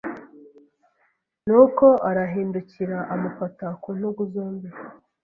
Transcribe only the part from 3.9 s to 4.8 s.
ntugu zombi.